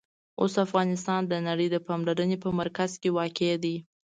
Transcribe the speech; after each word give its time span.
اوس 0.41 0.53
افغانستان 0.65 1.21
د 1.27 1.33
نړۍ 1.47 1.67
د 1.71 1.77
پاملرنې 1.87 2.37
په 2.43 2.49
مرکز 2.59 2.91
کې 3.01 3.09
واقع 3.17 3.51
دی. 3.63 3.75